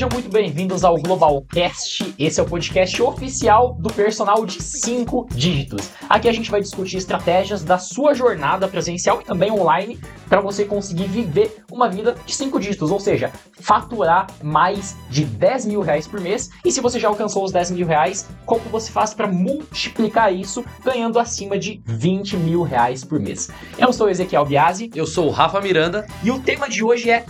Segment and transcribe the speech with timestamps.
[0.00, 2.14] Sejam muito bem-vindos ao Globalcast.
[2.18, 5.90] Esse é o podcast oficial do personal de 5 dígitos.
[6.08, 10.64] Aqui a gente vai discutir estratégias da sua jornada presencial e também online para você
[10.64, 16.06] conseguir viver uma vida de 5 dígitos, ou seja, faturar mais de 10 mil reais
[16.06, 16.48] por mês.
[16.64, 20.64] E se você já alcançou os 10 mil reais, como você faz para multiplicar isso
[20.82, 23.50] ganhando acima de 20 mil reais por mês?
[23.76, 24.90] Eu sou Ezequiel Biasi.
[24.94, 26.06] Eu sou o Rafa Miranda.
[26.24, 27.26] E o tema de hoje é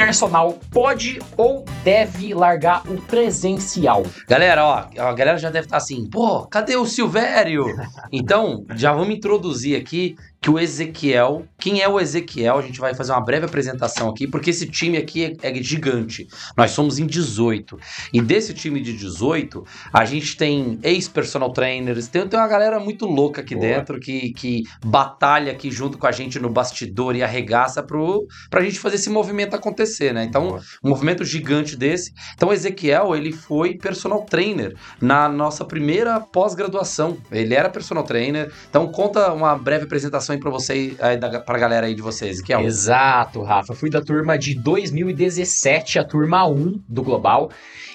[0.00, 4.02] personal pode ou deve largar o presencial?
[4.26, 7.66] Galera, ó, a galera já deve estar assim, pô, cadê o Silvério?
[8.12, 12.56] Então, já vamos introduzir aqui que o Ezequiel, quem é o Ezequiel?
[12.56, 16.26] A gente vai fazer uma breve apresentação aqui, porque esse time aqui é, é, gigante.
[16.56, 17.78] Nós somos em 18.
[18.10, 19.62] E desse time de 18,
[19.92, 23.66] a gente tem ex-personal trainers, tem, tem uma galera muito louca aqui Boa.
[23.66, 28.62] dentro que, que batalha aqui junto com a gente no bastidor e arregaça pro, pra
[28.62, 30.24] gente fazer esse movimento acontecer, né?
[30.24, 30.62] Então, Boa.
[30.82, 32.14] um movimento gigante desse.
[32.34, 37.18] Então, o Ezequiel, ele foi personal trainer na nossa primeira pós-graduação.
[37.30, 38.50] Ele era personal trainer.
[38.70, 42.52] Então, conta uma breve apresentação aí pra você, da, pra galera aí de vocês, que
[42.52, 42.62] é o...
[42.62, 43.74] Exato, Rafa.
[43.74, 47.50] Fui da turma de 2017, a turma 1 do Global.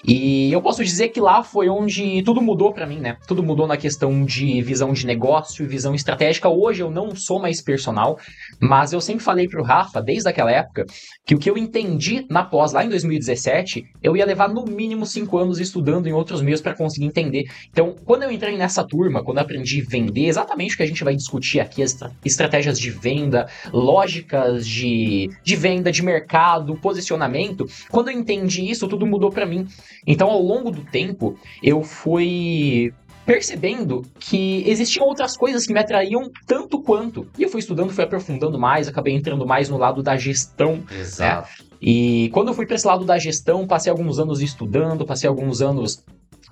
[0.07, 3.17] E eu posso dizer que lá foi onde tudo mudou para mim, né?
[3.27, 6.47] Tudo mudou na questão de visão de negócio, visão estratégica.
[6.47, 8.19] Hoje eu não sou mais personal,
[8.59, 10.85] mas eu sempre falei pro Rafa, desde aquela época,
[11.25, 15.07] que o que eu entendi na pós, lá em 2017, eu ia levar no mínimo
[15.07, 17.45] cinco anos estudando em outros meios para conseguir entender.
[17.71, 20.87] Então, quando eu entrei nessa turma, quando eu aprendi a vender, exatamente o que a
[20.87, 27.67] gente vai discutir aqui, as estratégias de venda, lógicas de, de venda, de mercado, posicionamento,
[27.89, 29.67] quando eu entendi isso, tudo mudou para mim.
[30.05, 32.91] Então, ao longo do tempo, eu fui
[33.25, 37.27] percebendo que existiam outras coisas que me atraíam tanto quanto.
[37.37, 40.83] E eu fui estudando, fui aprofundando mais, acabei entrando mais no lado da gestão.
[40.89, 40.99] Né?
[40.99, 41.49] Exato.
[41.59, 41.65] Né?
[41.81, 45.61] E quando eu fui para esse lado da gestão, passei alguns anos estudando, passei alguns
[45.61, 46.03] anos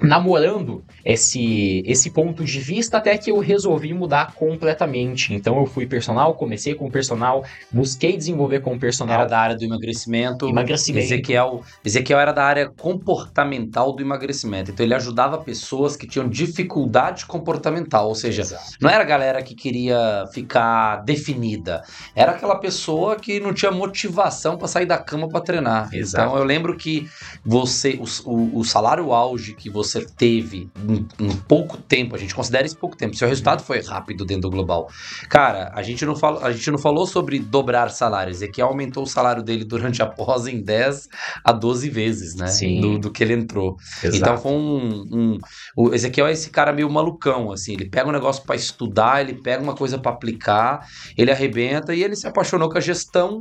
[0.04, 5.34] namorando esse, esse ponto de vista até que eu resolvi mudar completamente.
[5.34, 9.16] Então eu fui personal, comecei com personal, busquei desenvolver com personal.
[9.16, 10.48] Era da área do emagrecimento.
[10.48, 11.06] Emagrecimento.
[11.06, 14.72] Ezequiel, Ezequiel era da área comportamental do emagrecimento.
[14.72, 18.78] Então ele ajudava pessoas que tinham dificuldade comportamental, ou seja, Exato.
[18.82, 21.82] não era a galera que queria ficar definida,
[22.14, 25.90] era aquela pessoa que não tinha motivação para sair da cama para treinar.
[25.94, 26.26] Exato.
[26.26, 27.08] Então eu lembro que
[27.46, 32.20] você o, o, o salário auge que você você teve em, em, pouco tempo, a
[32.20, 34.90] gente considera isso pouco tempo, seu resultado foi rápido dentro do global.
[35.30, 39.04] Cara, a gente não, fala, a gente não falou sobre dobrar salários, é que aumentou
[39.04, 41.08] o salário dele durante a pós em 10
[41.44, 42.48] a 12 vezes, né?
[42.48, 42.82] Sim.
[42.82, 43.78] Do, do que ele entrou.
[44.04, 44.18] Exato.
[44.18, 45.38] Então foi um, um.
[45.76, 47.74] O Ezequiel é esse cara meio malucão, assim.
[47.74, 52.04] Ele pega um negócio para estudar, ele pega uma coisa para aplicar, ele arrebenta e
[52.04, 53.40] ele se apaixonou com a gestão,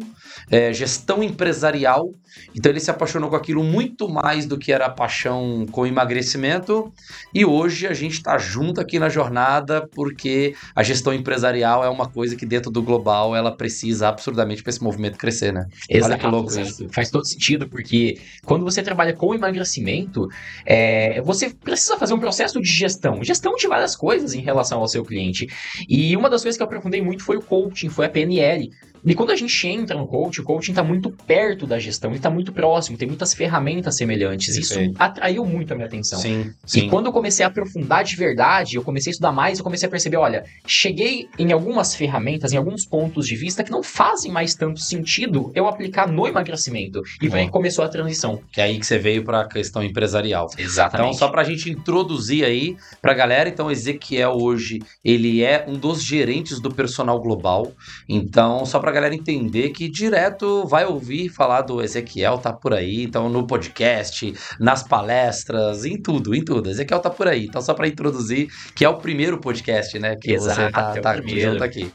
[0.51, 2.11] é, gestão empresarial.
[2.55, 6.32] Então ele se apaixonou com aquilo muito mais do que era a paixão com emagrecimento
[6.33, 6.93] conhecimento
[7.35, 12.09] e hoje a gente está junto aqui na jornada porque a gestão empresarial é uma
[12.09, 15.67] coisa que dentro do global ela precisa absurdamente para esse movimento crescer, né?
[15.89, 16.89] Exato, Olha que louco isso.
[16.91, 20.29] Faz todo sentido porque quando você trabalha com emagrecimento,
[20.65, 24.89] é, você precisa fazer um processo de gestão, gestão de várias coisas em relação ao
[24.89, 25.47] seu cliente.
[25.89, 28.71] E uma das coisas que eu aprofundei muito foi o coaching, foi a PNL.
[29.05, 32.19] E quando a gente entra no coaching, o coaching está muito perto da gestão, ele
[32.19, 34.55] está muito próximo, tem muitas ferramentas semelhantes.
[34.55, 34.93] Perfeito.
[34.93, 36.19] Isso atraiu muito a minha atenção.
[36.19, 36.87] Sim, sim.
[36.87, 39.87] E quando eu comecei a aprofundar de verdade, eu comecei a estudar mais, eu comecei
[39.87, 44.31] a perceber, olha, cheguei em algumas ferramentas, em alguns pontos de vista que não fazem
[44.31, 47.03] mais tanto sentido eu aplicar no emagrecimento.
[47.21, 48.41] E foi aí que começou a transição.
[48.53, 50.49] Que é aí que você veio para a questão empresarial.
[50.57, 51.09] Exatamente.
[51.09, 55.65] Então, só para a gente introduzir aí para a galera, então Ezequiel hoje, ele é
[55.67, 57.73] um dos gerentes do personal global.
[58.09, 62.75] Então, só para pra galera entender que direto vai ouvir falar do Ezequiel, tá por
[62.75, 66.69] aí, então no podcast, nas palestras, em tudo, em tudo.
[66.69, 67.47] Ezequiel tá por aí.
[67.47, 70.15] Então, só para introduzir, que é o primeiro podcast, né?
[70.17, 71.91] Que Exato, você tá, é tá junto aqui.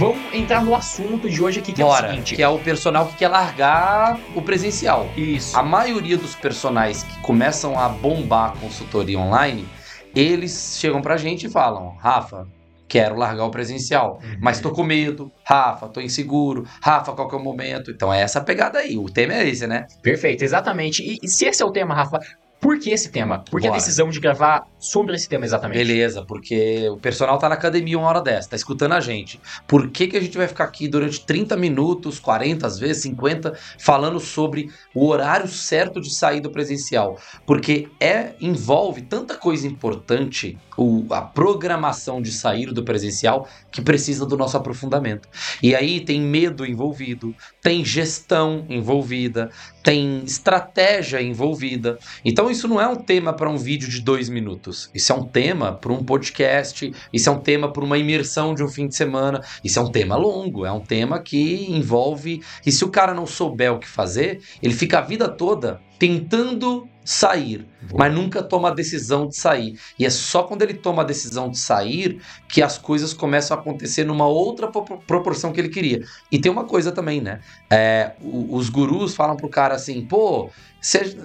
[0.00, 2.34] Vamos entrar no assunto de hoje aqui, que Bora, é o seguinte.
[2.34, 5.06] Que é o personal que quer largar o presencial.
[5.14, 5.54] Isso.
[5.54, 9.68] A maioria dos personagens que começam a bombar a consultoria online,
[10.16, 12.48] eles chegam pra gente e falam, Rafa,
[12.88, 14.38] quero largar o presencial, uhum.
[14.40, 17.90] mas tô com medo, Rafa, tô inseguro, Rafa, qual que é o momento?
[17.90, 19.86] Então é essa pegada aí, o tema é esse, né?
[20.02, 21.02] Perfeito, exatamente.
[21.02, 22.20] E, e se esse é o tema, Rafa,
[22.60, 23.38] por que esse tema?
[23.38, 23.80] Por que a Bora.
[23.80, 25.78] decisão de gravar sobre esse tema exatamente?
[25.78, 29.40] Beleza, porque o personal tá na academia uma hora dessa, tá escutando a gente.
[29.66, 33.54] Por que, que a gente vai ficar aqui durante 30 minutos, 40 às vezes, 50,
[33.78, 37.18] falando sobre o horário certo de sair do presencial?
[37.46, 44.24] Porque é envolve tanta coisa importante, o, a programação de sair do presencial, que precisa
[44.24, 45.28] do nosso aprofundamento.
[45.62, 49.50] E aí tem medo envolvido, tem gestão envolvida,
[49.82, 51.98] tem estratégia envolvida.
[52.24, 54.90] Então isso não é um tema para um vídeo de dois minutos.
[54.94, 56.90] Isso é um tema para um podcast.
[57.12, 59.42] Isso é um tema para uma imersão de um fim de semana.
[59.62, 60.64] Isso é um tema longo.
[60.64, 62.42] É um tema que envolve.
[62.64, 66.90] E se o cara não souber o que fazer, ele fica a vida toda tentando
[67.04, 69.78] sair, mas nunca toma a decisão de sair.
[69.98, 73.60] E é só quando ele toma a decisão de sair que as coisas começam a
[73.60, 76.00] acontecer numa outra pro- proporção que ele queria.
[76.32, 77.40] E tem uma coisa também, né?
[77.72, 81.16] É, os gurus falam pro cara assim, pô, cê-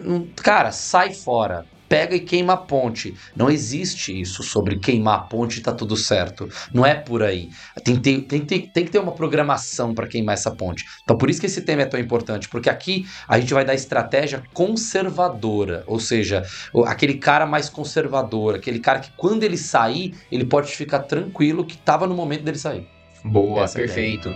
[0.43, 1.65] cara, sai fora.
[1.87, 3.13] Pega e queima a ponte.
[3.35, 6.49] Não existe isso sobre queimar a ponte e tá tudo certo.
[6.73, 7.49] Não é por aí.
[7.83, 10.83] Tem, que ter- tem, ter- tem que ter uma programação para queimar essa ponte.
[11.03, 13.73] Então, por isso que esse tema é tão importante, porque aqui a gente vai dar
[13.75, 16.43] estratégia conservadora, ou seja,
[16.85, 21.75] aquele cara mais conservador, aquele cara que quando ele sair, ele pode ficar tranquilo que
[21.75, 22.87] estava no momento dele sair.
[23.23, 24.29] Boa, Essa é a perfeito,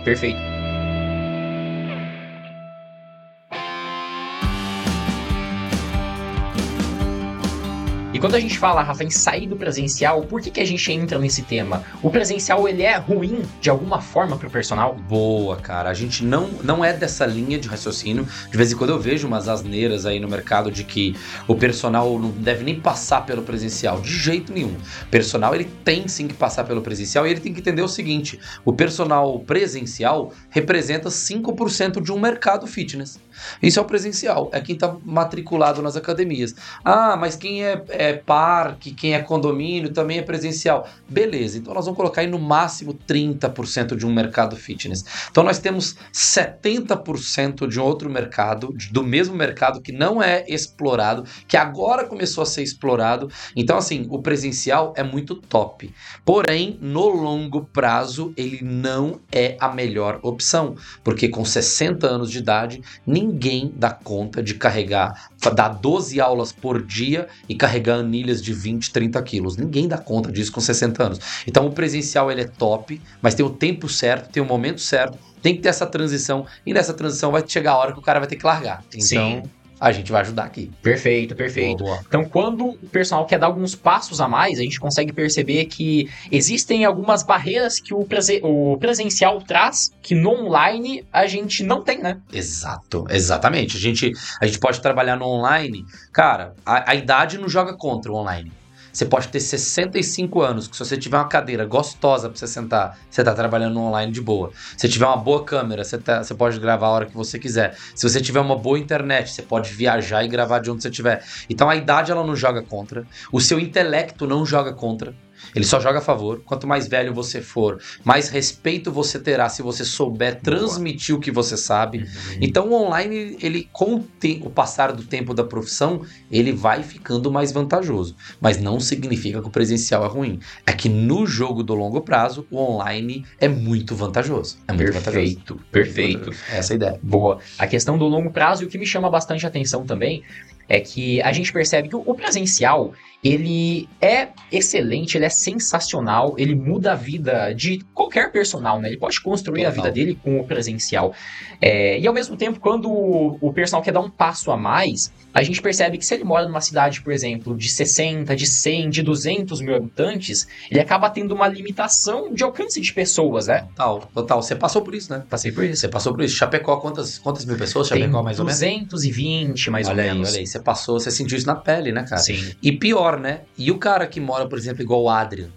[8.20, 11.18] Quando a gente fala, Rafa, em sair do presencial, por que, que a gente entra
[11.18, 11.82] nesse tema?
[12.02, 14.94] O presencial, ele é ruim de alguma forma pro personal?
[14.94, 15.88] Boa, cara.
[15.88, 18.28] A gente não, não é dessa linha de raciocínio.
[18.50, 21.16] De vez em quando eu vejo umas asneiras aí no mercado de que
[21.48, 24.02] o personal não deve nem passar pelo presencial.
[24.02, 24.76] De jeito nenhum.
[25.02, 27.88] O personal, ele tem sim que passar pelo presencial e ele tem que entender o
[27.88, 33.18] seguinte: o personal presencial representa 5% de um mercado fitness.
[33.62, 36.54] Isso é o presencial, é quem está matriculado nas academias.
[36.84, 40.88] Ah, mas quem é, é parque, quem é condomínio também é presencial.
[41.08, 45.04] Beleza, então nós vamos colocar aí no máximo 30% de um mercado fitness.
[45.30, 51.56] Então nós temos 70% de outro mercado, do mesmo mercado que não é explorado, que
[51.56, 53.30] agora começou a ser explorado.
[53.54, 55.92] Então, assim, o presencial é muito top.
[56.24, 60.76] Porém, no longo prazo, ele não é a melhor opção.
[61.02, 66.82] Porque com 60 anos de idade, ninguém dá conta de carregar, dar 12 aulas por
[66.82, 69.56] dia e carregar anilhas de 20, 30 quilos.
[69.56, 71.20] Ninguém dá conta disso com 60 anos.
[71.46, 75.18] Então o presencial ele é top, mas tem o tempo certo, tem o momento certo,
[75.42, 78.18] tem que ter essa transição, e nessa transição vai chegar a hora que o cara
[78.18, 78.84] vai ter que largar.
[78.94, 79.42] Então Sim.
[79.80, 80.70] A gente vai ajudar aqui.
[80.82, 81.82] Perfeito, perfeito.
[81.84, 82.00] Boa.
[82.06, 86.08] Então, quando o personal quer dar alguns passos a mais, a gente consegue perceber que
[86.30, 91.82] existem algumas barreiras que o, prese- o presencial traz, que no online a gente não
[91.82, 92.18] tem, né?
[92.32, 93.76] Exato, exatamente.
[93.76, 95.84] A gente, a gente pode trabalhar no online.
[96.12, 98.52] Cara, a, a idade não joga contra o online.
[98.92, 102.98] Você pode ter 65 anos, que se você tiver uma cadeira gostosa pra você sentar,
[103.08, 104.50] você tá trabalhando online de boa.
[104.76, 107.76] Se tiver uma boa câmera, você, tá- você pode gravar a hora que você quiser.
[107.94, 111.24] Se você tiver uma boa internet, você pode viajar e gravar de onde você estiver.
[111.48, 113.06] Então a idade ela não joga contra.
[113.32, 115.14] O seu intelecto não joga contra.
[115.54, 116.42] Ele só joga a favor.
[116.44, 121.30] Quanto mais velho você for, mais respeito você terá se você souber transmitir o que
[121.30, 122.06] você sabe.
[122.40, 126.82] Então o online, ele com o, te- o passar do tempo da profissão, ele vai
[126.82, 128.14] ficando mais vantajoso.
[128.40, 130.38] Mas não significa que o presencial é ruim.
[130.66, 134.58] É que no jogo do longo prazo, o online é muito vantajoso.
[134.68, 135.12] É muito vantajoso.
[135.12, 136.30] Perfeito, perfeito.
[136.50, 137.00] Essa é a ideia.
[137.02, 137.38] Boa.
[137.58, 140.22] A questão do longo prazo e o que me chama bastante atenção também
[140.70, 146.54] é que a gente percebe que o presencial ele é excelente, ele é sensacional, ele
[146.54, 148.88] muda a vida de qualquer personal, né?
[148.88, 149.84] Ele pode construir a Total.
[149.84, 151.14] vida dele com o presencial.
[151.60, 155.12] É, e ao mesmo tempo, quando o, o personal quer dar um passo a mais,
[155.34, 158.88] a gente percebe que se ele mora numa cidade, por exemplo, de 60, de 100,
[158.88, 163.66] de 200 mil habitantes, ele acaba tendo uma limitação de alcance de pessoas, né?
[163.76, 164.42] Total, total.
[164.42, 165.22] Você passou por isso, né?
[165.28, 165.82] Passei por isso.
[165.82, 166.36] Você passou por isso.
[166.36, 167.88] Chapecó, quantas, quantas mil pessoas?
[167.90, 168.60] Tem Chapecó, mais ou menos?
[168.60, 170.30] 220, mais olha ou menos.
[170.30, 170.46] olha aí.
[170.46, 172.20] Você passou, você sentiu isso na pele, né, cara?
[172.20, 172.52] Sim.
[172.62, 173.42] E pior, né?
[173.56, 175.48] E o cara que mora, por exemplo, igual o Adrian.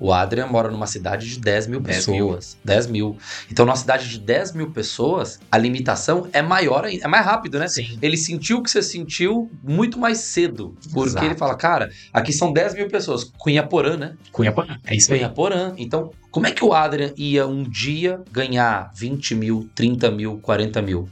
[0.00, 2.56] O Adrian mora numa cidade de 10 mil 10 pessoas.
[2.64, 3.18] 10 mil.
[3.52, 7.04] Então, numa cidade de 10 mil pessoas, a limitação é maior ainda.
[7.04, 7.68] É mais rápido, né?
[7.68, 7.98] Sim.
[8.00, 10.74] Ele sentiu o que você sentiu muito mais cedo.
[10.90, 11.26] Porque Exato.
[11.26, 13.30] ele fala, cara, aqui são 10 mil pessoas.
[13.36, 14.16] Cunhaporã, né?
[14.32, 14.78] Cunha Porã.
[14.86, 15.18] É isso aí.
[15.18, 15.74] Cunhaporã.
[15.76, 20.80] Então, como é que o Adrian ia um dia ganhar 20 mil, 30 mil, 40
[20.80, 21.10] mil?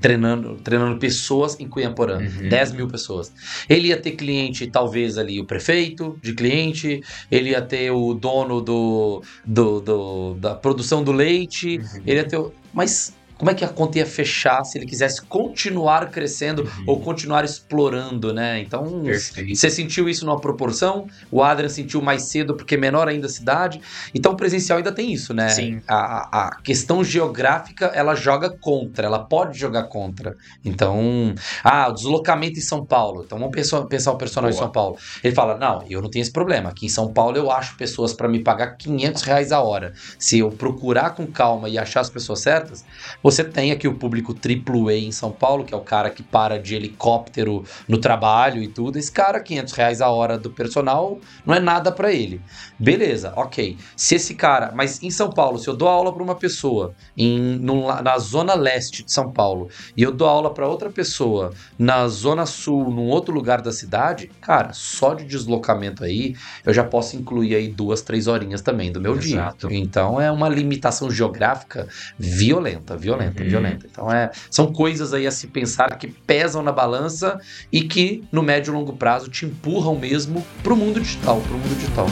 [0.00, 2.18] Treinando, treinando pessoas em Cunhaporã.
[2.18, 2.48] Uhum.
[2.48, 3.32] 10 mil pessoas.
[3.68, 8.60] Ele ia ter cliente, talvez ali o prefeito de cliente, ele ia ter o dono
[8.60, 12.02] do, do, do- da produção do leite, Uhum.
[12.06, 12.36] ele ia ter.
[12.36, 16.84] o- Mas como é que a conta ia fechar se ele quisesse continuar crescendo Uhum.
[16.88, 18.60] ou continuar explorando, né?
[18.60, 19.56] Então, Perfeito.
[19.56, 23.30] você sentiu isso numa proporção, o Adrian sentiu mais cedo porque é menor ainda a
[23.30, 23.80] cidade.
[24.14, 25.48] Então, o presencial ainda tem isso, né?
[25.48, 25.80] Sim.
[25.88, 30.36] A, a- questão geográfica, ela joga contra, ela pode jogar contra.
[30.62, 33.22] Então, ah, o deslocamento em São Paulo.
[33.24, 34.64] Então, vamos pensar, pensar o personal em Boa.
[34.64, 34.98] São Paulo.
[35.24, 36.68] Ele fala, não, eu não tenho esse problema.
[36.68, 39.94] Aqui em São Paulo eu acho pessoas para me pagar 500 reais a hora.
[40.18, 42.84] Se eu procurar com calma e achar as pessoas certas,
[43.22, 46.58] você tem aqui o público AAA em São Paulo, que é o cara que para
[46.58, 48.98] de helicóptero no trabalho e tudo.
[48.98, 52.40] Esse cara, 500 reais a hora do personal, não é nada para ele.
[52.78, 53.76] Beleza, ok.
[53.96, 54.72] Se esse cara.
[54.74, 57.60] Mas em São Paulo, se eu dou aula para uma pessoa em,
[58.02, 62.46] na zona leste de São Paulo e eu dou aula para outra pessoa na zona
[62.46, 66.34] sul, num outro lugar da cidade, cara, só de deslocamento aí,
[66.64, 69.68] eu já posso incluir aí duas, três horinhas também do meu Exato.
[69.68, 69.78] dia.
[69.78, 71.86] Então é uma limitação geográfica
[72.18, 73.48] violenta, violenta, Uhum.
[73.48, 73.86] violenta.
[73.90, 77.40] Então é, são coisas aí a se pensar que pesam na balança
[77.72, 81.74] e que no médio e longo prazo te empurram mesmo pro mundo digital, pro mundo
[81.76, 82.06] digital.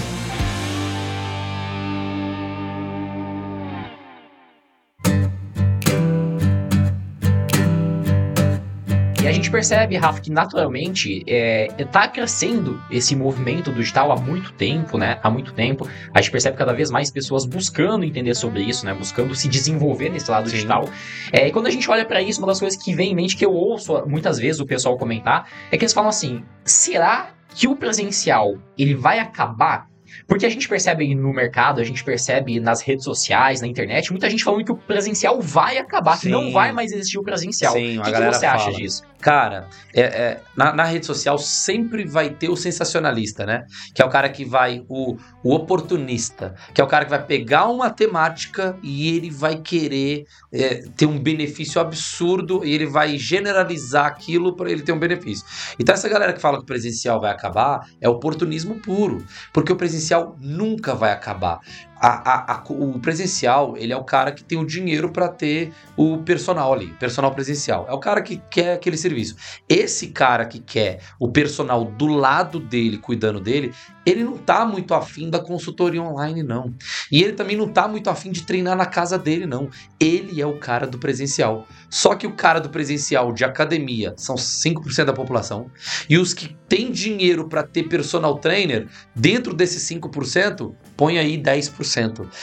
[9.48, 14.98] Gente percebe, Rafa, que naturalmente é, tá crescendo esse movimento do digital há muito tempo,
[14.98, 15.18] né?
[15.22, 15.88] Há muito tempo.
[16.12, 18.92] A gente percebe cada vez mais pessoas buscando entender sobre isso, né?
[18.92, 20.56] Buscando se desenvolver nesse lado Sim.
[20.56, 20.88] digital.
[21.32, 23.36] É, e quando a gente olha para isso, uma das coisas que vem em mente,
[23.36, 27.66] que eu ouço muitas vezes o pessoal comentar, é que eles falam assim: será que
[27.66, 29.88] o presencial ele vai acabar?
[30.26, 34.28] Porque a gente percebe no mercado, a gente percebe nas redes sociais, na internet, muita
[34.28, 36.30] gente falando que o presencial vai acabar, que Sim.
[36.30, 37.72] não vai mais existir o presencial.
[37.72, 38.76] Sim, o que, que você acha fala.
[38.76, 39.02] disso?
[39.20, 43.64] Cara, é, é, na, na rede social sempre vai ter o sensacionalista, né?
[43.92, 47.24] Que é o cara que vai, o, o oportunista, que é o cara que vai
[47.24, 53.18] pegar uma temática e ele vai querer é, ter um benefício absurdo e ele vai
[53.18, 55.44] generalizar aquilo para ele ter um benefício.
[55.80, 59.76] Então, essa galera que fala que o presencial vai acabar é oportunismo puro, porque o
[59.76, 61.58] presencial nunca vai acabar.
[62.00, 65.72] A- a- a- o presencial, ele é o cara que tem o dinheiro para ter
[65.96, 67.86] o personal ali, personal presencial.
[67.88, 69.34] É o cara que quer aquele serviço.
[69.68, 73.72] Esse cara que quer o personal do lado dele, cuidando dele,
[74.06, 76.72] ele não tá muito afim da consultoria online, não.
[77.10, 79.68] E ele também não tá muito afim de treinar na casa dele, não.
[80.00, 81.66] Ele é o cara do presencial.
[81.90, 85.70] Só que o cara do presencial de academia são 5% da população.
[86.08, 91.87] E os que têm dinheiro para ter personal trainer, dentro desses 5%, põe aí 10%.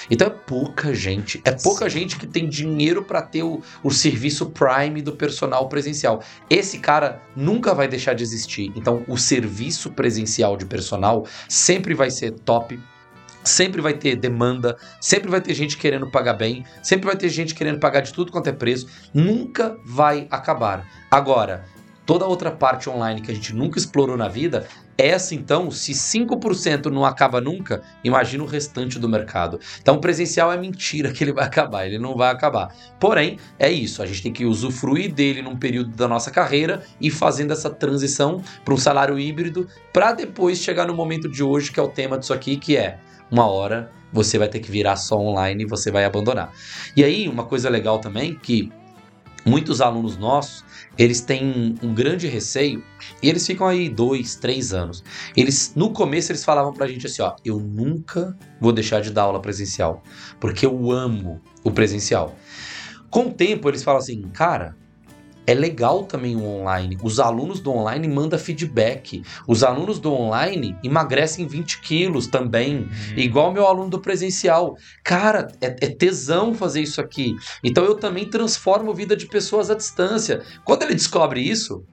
[0.09, 1.41] Então é pouca gente.
[1.45, 6.21] É pouca gente que tem dinheiro para ter o, o serviço Prime do personal presencial.
[6.49, 8.71] Esse cara nunca vai deixar de existir.
[8.75, 12.79] Então o serviço presencial de personal sempre vai ser top.
[13.43, 17.53] Sempre vai ter demanda, sempre vai ter gente querendo pagar bem, sempre vai ter gente
[17.53, 20.83] querendo pagar de tudo quanto é preço, nunca vai acabar.
[21.11, 21.63] Agora,
[22.07, 26.85] toda outra parte online que a gente nunca explorou na vida, essa então, se 5%
[26.85, 29.59] não acaba nunca, imagina o restante do mercado.
[29.81, 32.73] Então, presencial é mentira que ele vai acabar, ele não vai acabar.
[32.99, 37.11] Porém, é isso, a gente tem que usufruir dele num período da nossa carreira e
[37.11, 41.79] fazendo essa transição para um salário híbrido, para depois chegar no momento de hoje, que
[41.79, 42.99] é o tema disso aqui, que é
[43.29, 46.53] uma hora você vai ter que virar só online e você vai abandonar.
[46.95, 48.71] E aí, uma coisa legal também que
[49.45, 50.63] muitos alunos nossos,
[50.97, 52.83] eles têm um grande receio
[53.21, 55.03] e eles ficam aí dois, três anos.
[55.35, 59.23] Eles, no começo, eles falavam pra gente assim, ó, eu nunca vou deixar de dar
[59.23, 60.03] aula presencial,
[60.39, 62.35] porque eu amo o presencial.
[63.09, 64.75] Com o tempo, eles falam assim, cara,
[65.47, 66.97] é legal também o online.
[67.03, 69.23] Os alunos do online mandam feedback.
[69.47, 72.87] Os alunos do online emagrecem 20 quilos também.
[73.15, 74.75] Igual meu aluno do presencial.
[75.03, 77.35] Cara, é, é tesão fazer isso aqui.
[77.63, 80.41] Então eu também transformo a vida de pessoas à distância.
[80.63, 81.83] Quando ele descobre isso,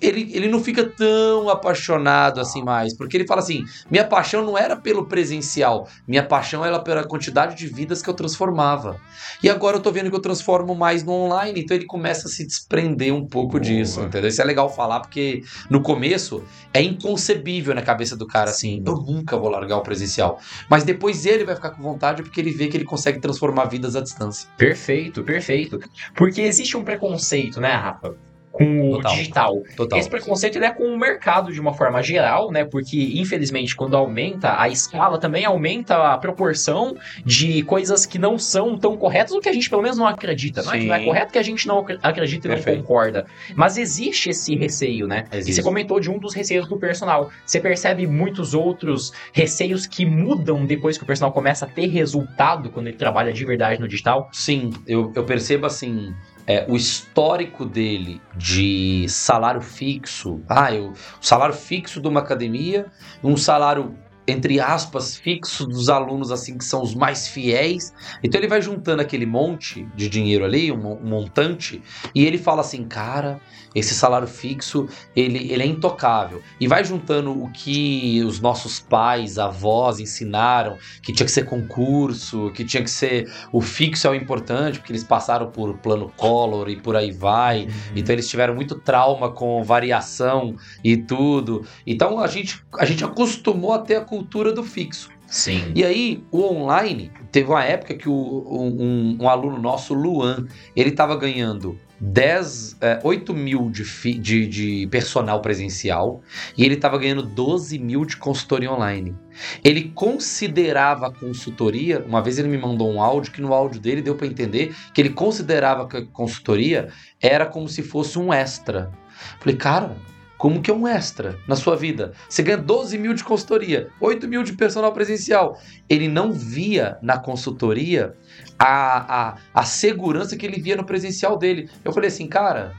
[0.00, 2.96] ele, ele não fica tão apaixonado assim mais.
[2.96, 7.56] Porque ele fala assim: minha paixão não era pelo presencial, minha paixão era pela quantidade
[7.56, 8.98] de vidas que eu transformava.
[9.42, 12.30] E agora eu tô vendo que eu transformo mais no online, então ele começa a
[12.30, 13.60] se desprender um pouco Boa.
[13.60, 14.28] disso, entendeu?
[14.28, 18.84] Isso é legal falar, porque no começo é inconcebível na cabeça do cara assim: Sim.
[18.86, 20.40] eu nunca vou largar o presencial.
[20.68, 23.94] Mas depois ele vai ficar com vontade porque ele vê que ele consegue transformar vidas
[23.94, 24.48] à distância.
[24.56, 25.78] Perfeito, perfeito.
[26.14, 28.29] Porque existe um preconceito, né, Rafa?
[28.60, 29.12] Com Total.
[29.12, 29.62] o digital.
[29.74, 29.98] Total.
[29.98, 32.64] Esse preconceito ele é com o mercado de uma forma geral, né?
[32.64, 38.76] Porque, infelizmente, quando aumenta a escala, também aumenta a proporção de coisas que não são
[38.78, 40.62] tão corretas, ou que a gente pelo menos não acredita.
[40.62, 42.76] Não é não é correto que a gente não acre- acredita e Perfeito.
[42.76, 43.26] não concorda.
[43.56, 45.24] Mas existe esse receio, né?
[45.32, 45.54] E Existe.
[45.56, 47.30] você comentou de um dos receios do personal.
[47.46, 52.68] Você percebe muitos outros receios que mudam depois que o personal começa a ter resultado
[52.70, 54.28] quando ele trabalha de verdade no digital?
[54.32, 56.12] Sim, eu, eu percebo assim.
[56.50, 60.40] É, o histórico dele de salário fixo.
[60.48, 62.86] Ah, eu, o salário fixo de uma academia,
[63.22, 67.94] um salário, entre aspas, fixo dos alunos, assim, que são os mais fiéis.
[68.20, 71.80] Então ele vai juntando aquele monte de dinheiro ali, um, um montante,
[72.12, 73.40] e ele fala assim, cara,
[73.74, 76.42] esse salário fixo, ele, ele é intocável.
[76.60, 82.50] E vai juntando o que os nossos pais, avós ensinaram, que tinha que ser concurso,
[82.54, 86.68] que tinha que ser o fixo é o importante, porque eles passaram por plano Collor
[86.68, 87.68] e por aí vai.
[87.94, 91.64] Então eles tiveram muito trauma com variação e tudo.
[91.86, 95.08] Então a gente, a gente acostumou a ter a cultura do fixo.
[95.26, 95.70] Sim.
[95.76, 98.12] E aí, o online, teve uma época que o-
[98.50, 104.46] um, um aluno nosso, Luan, ele estava ganhando 10, é, 8 mil de, fi- de,
[104.46, 106.22] de personal presencial
[106.56, 109.14] e ele estava ganhando 12 mil de consultoria online.
[109.62, 114.00] Ele considerava a consultoria, uma vez ele me mandou um áudio, que no áudio dele
[114.00, 116.88] deu para entender que ele considerava que a consultoria
[117.20, 118.90] era como se fosse um extra.
[119.38, 119.96] Falei, cara,
[120.40, 122.14] como que é um extra na sua vida?
[122.26, 125.60] Você ganha 12 mil de consultoria, 8 mil de personal presencial.
[125.86, 128.14] Ele não via na consultoria
[128.58, 131.68] a, a, a segurança que ele via no presencial dele.
[131.84, 132.72] Eu falei assim, cara,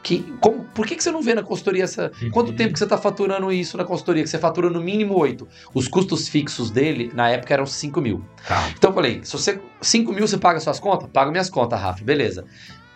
[0.00, 2.12] que, como, por que, que você não vê na consultoria essa.
[2.30, 2.56] Quanto Uhum.
[2.56, 4.22] tempo que você está faturando isso na consultoria?
[4.22, 5.48] Que você fatura no mínimo 8.
[5.74, 8.24] Os custos fixos dele, na época, eram 5 mil.
[8.46, 8.70] Tá.
[8.78, 11.10] Então eu falei, se você 5 mil você paga suas contas?
[11.12, 12.44] Paga minhas contas, Rafa, beleza.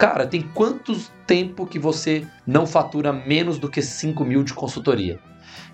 [0.02, 5.20] Cara, tem quanto tempo que você não fatura menos do que 5 mil de consultoria?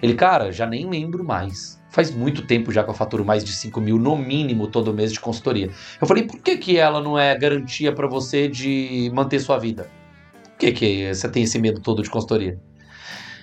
[0.03, 1.83] Ele, cara, já nem lembro mais.
[1.89, 5.15] Faz muito tempo já que eu faturo mais de 5 mil, no mínimo, todo mês
[5.15, 5.71] de consultoria.
[5.99, 9.91] Eu falei, por que, que ela não é garantia para você de manter sua vida?
[10.43, 12.61] Por que, que você tem esse medo todo de consultoria?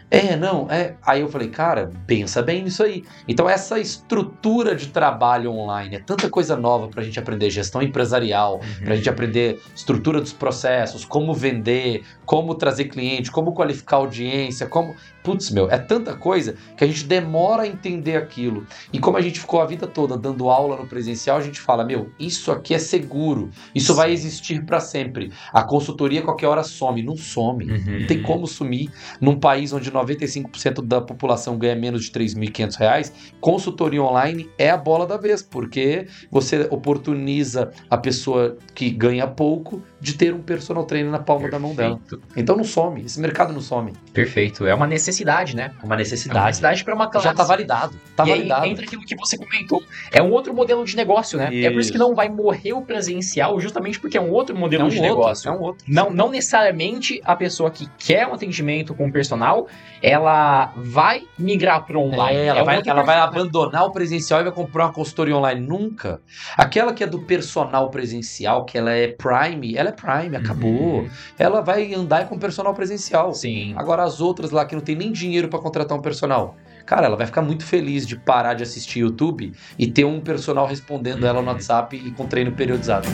[0.09, 0.95] É, não, é.
[1.05, 3.03] Aí eu falei, cara, pensa bem nisso aí.
[3.27, 8.55] Então, essa estrutura de trabalho online é tanta coisa nova pra gente aprender gestão empresarial,
[8.55, 8.85] Uhum.
[8.85, 14.95] pra gente aprender estrutura dos processos, como vender, como trazer cliente, como qualificar audiência, como.
[15.23, 18.63] Putz, meu, é tanta coisa que a gente demora a entender aquilo.
[18.93, 21.83] E como a gente ficou a vida toda dando aula no presencial, a gente fala,
[21.83, 25.31] meu, isso aqui é seguro, isso vai existir pra sempre.
[25.51, 27.65] A consultoria qualquer hora some, não some.
[27.65, 27.99] Uhum.
[28.01, 33.13] Não tem como sumir num país onde 95% da população ganha menos de 3.500 reais.
[33.41, 39.81] Consultoria online é a bola da vez, porque você oportuniza a pessoa que ganha pouco
[40.05, 41.97] de ter um personal trainer na palma da mão dela.
[41.97, 42.23] Perfeito.
[42.37, 43.91] Então não some, esse mercado não some.
[44.13, 44.65] Perfeito.
[44.67, 45.63] É uma necessidade, né?
[45.63, 46.45] É uma É uma necessidade.
[46.45, 47.27] necessidade para uma classe.
[47.27, 47.95] Já tá validado.
[48.15, 48.65] Tá e aí, validado.
[48.67, 49.81] entra aquilo que você comentou.
[50.11, 51.45] É um outro modelo de negócio, né?
[51.63, 52.07] É por isso que Isso.
[52.07, 55.09] não vai morrer o presencial, justamente porque é um outro É modelo um de outro,
[55.09, 55.49] negócio.
[55.49, 55.83] é um outro.
[55.87, 59.67] Não, não necessariamente a pessoa que quer um atendimento com o personal,
[60.01, 62.37] ela vai migrar para online.
[62.37, 65.59] É, ela, É vai, ela vai abandonar o presencial e vai comprar uma consultoria online.
[65.65, 66.21] Nunca.
[66.55, 70.99] Aquela que é do personal presencial, que ela é Prime, ela é Prime, acabou.
[70.99, 71.09] Uhum.
[71.39, 73.33] Ela vai andar com personal presencial.
[73.33, 73.73] Sim.
[73.77, 76.55] Agora as outras lá que não tem nem dinheiro pra contratar um personal.
[76.85, 80.67] Cara, ela vai ficar muito feliz de parar de assistir YouTube e ter um personal
[80.67, 81.53] respondendo ela no Uhum.
[81.53, 83.07] WhatsApp e com treino periodizado.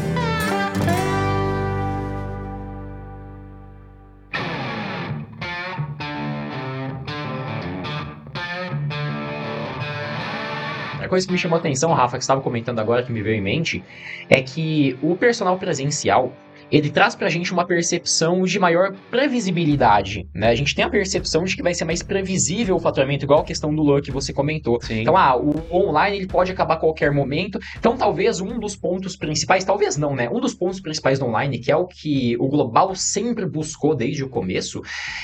[11.02, 13.36] A coisa que me chamou a atenção, Rafa, que estava comentando agora, que me veio
[13.38, 13.84] em mente,
[14.30, 16.32] é que o personal presencial,
[16.72, 20.50] ele traz pra gente uma percepção de maior previsibilidade, né?
[20.50, 23.44] A gente tem a percepção de que vai ser mais previsível o faturamento, igual a
[23.44, 24.82] questão do LUN que você comentou.
[24.82, 25.02] Sim.
[25.02, 27.60] Então, ah, o online ele pode acabar a qualquer momento.
[27.78, 30.30] Então, talvez um dos pontos principais, talvez não, né?
[30.30, 34.24] Um dos pontos principais do online, que é o que o Global sempre buscou desde
[34.24, 34.82] o começo,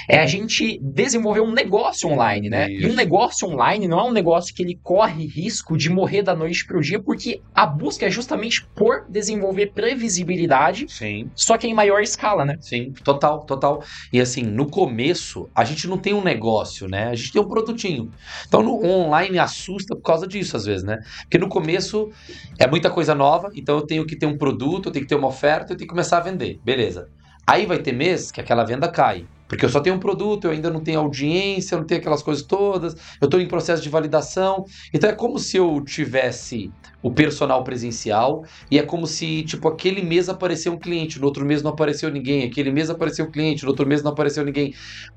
[0.10, 2.69] é a gente desenvolver um negócio online, né?
[2.69, 2.95] E um Isso.
[2.95, 6.81] negócio online não é um negócio que ele corre risco de morrer da noite pro
[6.81, 11.29] dia, porque a busca é justamente por desenvolver previsibilidade, Sim.
[11.38, 12.58] Só que em maior escala, né?
[12.60, 13.84] Sim, total, total.
[14.12, 17.10] E assim, no começo, a gente não tem um negócio, né?
[17.10, 18.12] A gente tem um produtinho.
[18.47, 20.97] Então, no online assusta por causa disso, às vezes, né?
[21.21, 22.10] Porque no começo
[22.58, 25.15] é muita coisa nova, então eu tenho que ter um produto, eu tenho que ter
[25.15, 26.60] uma oferta, eu tenho que começar a vender.
[26.65, 27.08] Beleza.
[27.45, 29.26] Aí vai ter mês que aquela venda cai.
[29.47, 32.21] Porque eu só tenho um produto, eu ainda não tenho audiência, eu não tenho aquelas
[32.21, 34.65] coisas todas, eu estou em processo de validação.
[34.93, 40.01] Então é como se eu tivesse o personal presencial e é como se, tipo, aquele
[40.01, 43.63] mês apareceu um cliente, no outro mês não apareceu ninguém, aquele mês apareceu um cliente,
[43.63, 44.73] no outro mês não apareceu ninguém.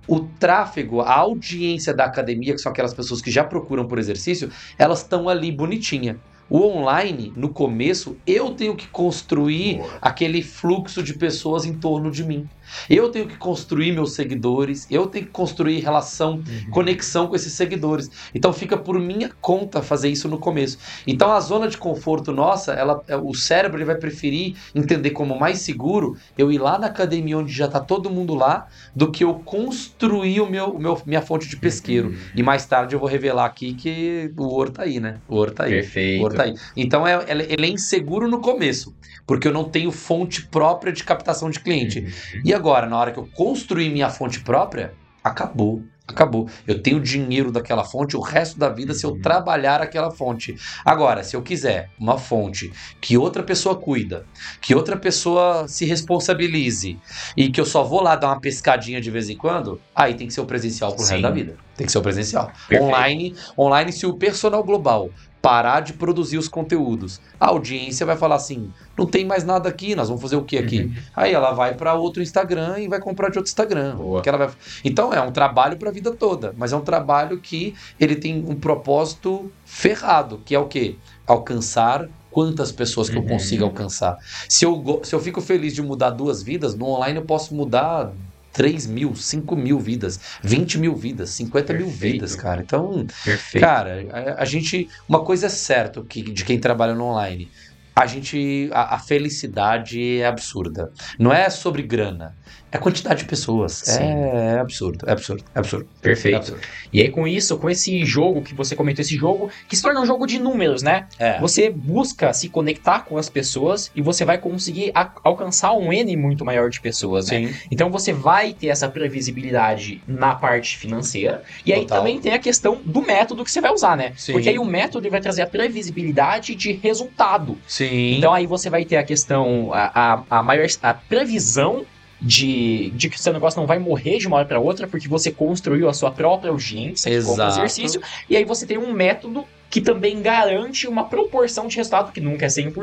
[0.07, 4.51] O tráfego, a audiência da academia, que são aquelas pessoas que já procuram por exercício,
[4.79, 6.19] elas estão ali bonitinha.
[6.49, 9.99] O online, no começo, eu tenho que construir Boa.
[10.03, 12.49] aquele fluxo de pessoas em torno de mim.
[12.89, 16.71] Eu tenho que construir meus seguidores, eu tenho que construir relação, uhum.
[16.71, 18.11] conexão com esses seguidores.
[18.35, 20.79] Então fica por minha conta fazer isso no começo.
[21.07, 25.39] Então a zona de conforto nossa, ela, é, o cérebro ele vai preferir entender como
[25.39, 29.25] mais seguro eu ir lá na academia onde já está todo mundo lá, do que
[29.25, 32.09] eu construir o meu, o meu minha fonte de pesqueiro.
[32.09, 32.17] Uhum.
[32.37, 35.19] E mais tarde eu vou revelar aqui que o ouro tá aí, né?
[35.29, 35.73] O ouro tá aí.
[35.73, 36.21] Perfeito.
[36.21, 36.55] O ouro tá aí.
[36.77, 38.95] Então é, ele é inseguro no começo,
[39.31, 42.01] porque eu não tenho fonte própria de captação de cliente.
[42.01, 42.43] Uhum.
[42.45, 45.85] E agora, na hora que eu construir minha fonte própria, acabou.
[46.05, 46.49] Acabou.
[46.67, 49.21] Eu tenho dinheiro daquela fonte o resto da vida se eu uhum.
[49.21, 50.57] trabalhar aquela fonte.
[50.85, 54.27] Agora, se eu quiser uma fonte que outra pessoa cuida,
[54.61, 56.99] que outra pessoa se responsabilize
[57.37, 60.27] e que eu só vou lá dar uma pescadinha de vez em quando, aí tem
[60.27, 61.13] que ser o presencial pro Sim.
[61.13, 61.57] resto da vida.
[61.77, 62.51] Tem que ser o presencial.
[62.69, 62.83] Perfeito.
[62.83, 65.09] Online, online, se o personal global
[65.41, 67.21] parar de produzir os conteúdos.
[67.39, 70.59] A audiência vai falar assim: não tem mais nada aqui, nós vamos fazer o que
[70.59, 70.83] aqui?
[70.83, 70.95] Uhum.
[71.17, 73.97] Aí ela vai para outro Instagram e vai comprar de outro Instagram.
[74.23, 74.51] Que ela vai...
[74.85, 78.45] Então é um trabalho para a vida toda, mas é um trabalho que ele tem
[78.47, 80.97] um propósito ferrado, que é o quê?
[81.27, 83.29] Alcançar quantas pessoas que eu uhum.
[83.29, 84.17] consigo alcançar.
[84.49, 88.13] Se eu, se eu fico feliz de mudar duas vidas, no online eu posso mudar
[88.53, 91.89] 3 mil, 5 mil vidas, 20 mil vidas, 50 Perfeito.
[91.89, 92.63] mil vidas, cara.
[92.63, 93.63] Então, Perfeito.
[93.63, 94.89] cara, a, a, gente.
[95.09, 97.51] Uma coisa é certa que, de quem trabalha no online.
[97.95, 98.71] A gente.
[98.73, 100.93] A, a felicidade é absurda.
[101.19, 102.37] Não é sobre grana.
[102.73, 103.99] É a quantidade de pessoas.
[103.99, 105.89] É, é, absurdo, é absurdo, é absurdo.
[106.01, 106.35] Perfeito.
[106.35, 106.61] É absurdo.
[106.93, 110.01] E aí, com isso, com esse jogo que você comentou, esse jogo, que se torna
[110.01, 111.07] um jogo de números, né?
[111.19, 111.41] É.
[111.41, 114.93] Você busca se conectar com as pessoas e você vai conseguir
[115.25, 117.39] alcançar um N muito maior de pessoas, né?
[117.39, 117.47] Sim.
[117.47, 117.55] né?
[117.71, 121.43] Então você vai ter essa previsibilidade na parte financeira.
[121.67, 121.99] E aí Total.
[121.99, 124.13] também tem a questão do método que você vai usar, né?
[124.17, 124.33] Sim.
[124.33, 127.59] Porque aí o método vai trazer a previsibilidade de resultado.
[127.67, 128.17] Sim.
[128.17, 131.85] Então aí você vai ter a questão, a, a, a maior a previsão
[132.21, 135.31] de, de que seu negócio não vai morrer de uma hora para outra porque você
[135.31, 137.37] construiu a sua própria audiência Exato.
[137.37, 142.11] como exercício e aí você tem um método que também garante uma proporção de resultado,
[142.11, 142.75] que nunca é 100%,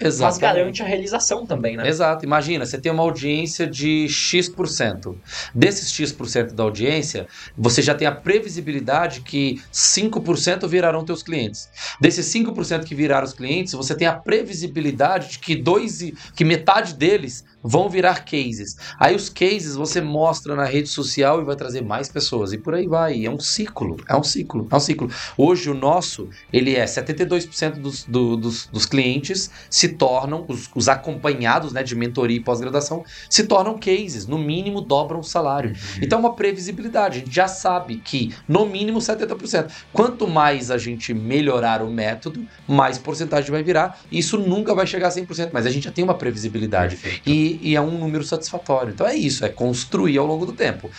[0.00, 0.20] Exatamente.
[0.20, 1.86] mas garante a realização também, né?
[1.86, 2.24] Exato.
[2.24, 5.14] Imagina, você tem uma audiência de X%.
[5.54, 11.68] Desses X% da audiência, você já tem a previsibilidade que 5% virarão teus clientes.
[12.00, 16.00] Desses 5% que viraram os clientes, você tem a previsibilidade de que dois
[16.34, 18.76] que metade deles vão virar cases.
[18.98, 22.52] Aí os cases você mostra na rede social e vai trazer mais pessoas.
[22.52, 23.24] E por aí vai.
[23.24, 23.96] É um ciclo.
[24.08, 24.66] É um ciclo.
[24.70, 25.10] É um ciclo.
[25.36, 30.88] Hoje o nosso ele é 72% dos, do, dos, dos clientes se tornam, os, os
[30.88, 35.70] acompanhados né, de mentoria e pós-graduação, se tornam cases, no mínimo dobram o salário.
[35.70, 36.00] Uhum.
[36.02, 39.70] Então é uma previsibilidade, a gente já sabe que no mínimo 70%.
[39.92, 44.00] Quanto mais a gente melhorar o método, mais porcentagem vai virar.
[44.10, 47.76] Isso nunca vai chegar a 100%, mas a gente já tem uma previsibilidade e, e
[47.76, 48.92] é um número satisfatório.
[48.92, 50.90] Então é isso, é construir ao longo do tempo.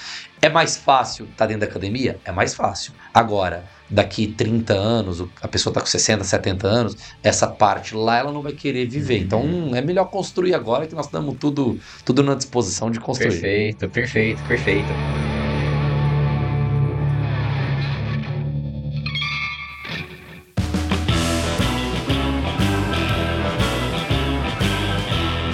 [0.41, 2.19] É mais fácil estar tá dentro da academia?
[2.25, 2.93] É mais fácil.
[3.13, 8.31] Agora, daqui 30 anos, a pessoa está com 60, 70 anos, essa parte lá ela
[8.31, 9.17] não vai querer viver.
[9.17, 9.21] Uhum.
[9.21, 13.29] Então é melhor construir agora que nós estamos tudo, tudo na disposição de construir.
[13.29, 14.89] Perfeito, perfeito, perfeito.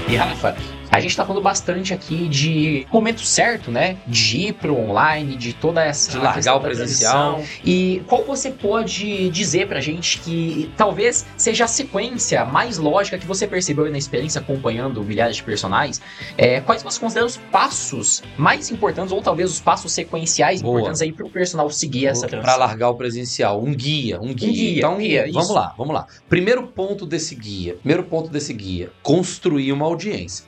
[0.10, 0.56] E Rafa,
[0.92, 3.98] a gente tá falando bastante aqui de momento certo, né?
[4.08, 6.12] De ir pro online, de toda essa.
[6.12, 7.44] De largar o presencial.
[7.64, 13.26] E qual você pode dizer pra gente que talvez seja a sequência mais lógica que
[13.26, 16.02] você percebeu na experiência acompanhando milhares de personagens?
[16.38, 20.80] É, quais você considera os passos mais importantes, ou talvez os passos sequenciais Boa.
[20.80, 22.56] importantes aí pro personal seguir essa transição?
[22.56, 23.62] Pra largar o presencial.
[23.62, 24.48] Um guia, um guia.
[24.48, 25.54] Um guia então, guia, vamos isso.
[25.54, 26.08] lá, vamos lá.
[26.30, 27.76] Primeiro ponto desse guia.
[27.76, 30.46] Primeiro ponto desse guia: construir uma audiência.